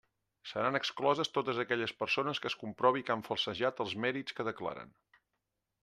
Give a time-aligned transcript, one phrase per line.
[0.51, 4.97] Seran excloses totes aquelles persones que es comprovi que han falsejat els mèrits que declaren.